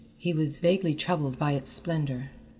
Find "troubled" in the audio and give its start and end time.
0.95-1.37